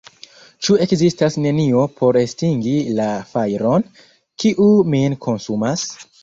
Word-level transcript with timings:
Ĉu 0.67 0.75
ekzistas 0.85 1.35
nenio 1.43 1.83
por 1.99 2.19
estingi 2.21 2.73
la 3.01 3.05
fajron, 3.35 3.87
kiu 4.45 4.67
min 4.95 5.19
konsumas? 5.29 5.87